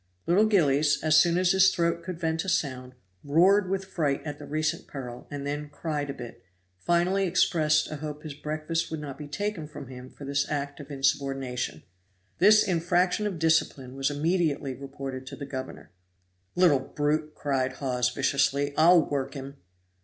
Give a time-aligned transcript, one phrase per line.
[0.25, 4.39] Little Gillies, as soon as his throat could vent a sound, roared with fright at
[4.39, 6.43] the recent peril, and then cried a bit,
[6.79, 10.79] finally expressed a hope his breakfast would not be taken from him for this act
[10.79, 11.83] of insubordination.
[12.39, 15.91] This infraction of discipline was immediately reported to the governor.
[16.55, 19.57] "Little brute," cried Hawes, viciously, "I'll work him!"